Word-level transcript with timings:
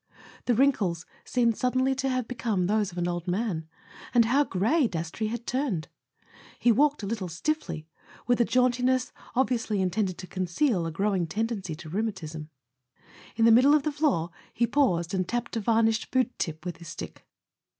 The 0.45 0.55
wrinkles 0.55 1.05
seemed 1.25 1.55
suddenly 1.57 1.93
to 1.93 2.09
have 2.09 2.27
become 2.27 2.65
those 2.65 2.91
of 2.91 2.97
an 2.97 3.07
old 3.07 3.27
man; 3.27 3.67
and 4.15 4.25
how 4.25 4.43
grey 4.43 4.87
Dastrey 4.87 5.27
had 5.27 5.45
turned! 5.45 5.89
He 6.57 6.71
walked 6.71 7.03
a 7.03 7.05
little 7.05 7.29
stiffly, 7.29 7.85
with 8.25 8.41
a 8.41 8.43
jauntiness 8.43 9.11
obviously 9.35 9.79
intended 9.79 10.17
to 10.17 10.25
conceal 10.25 10.87
a 10.87 10.91
growing 10.91 11.27
tendency 11.27 11.75
to 11.75 11.87
rheumatism. 11.89 12.49
A 12.49 12.49
SON 12.49 12.49
AT 12.49 13.01
THE 13.03 13.27
FRONT 13.33 13.39
In 13.39 13.45
the 13.45 13.51
middle 13.51 13.73
of 13.75 13.83
the 13.83 13.91
floor 13.91 14.31
he 14.51 14.65
paused 14.65 15.13
and 15.13 15.27
tapped 15.27 15.55
a 15.55 15.59
varnished 15.59 16.09
boot 16.09 16.31
tip 16.39 16.65
with 16.65 16.77
his 16.77 16.87
stick. 16.87 17.27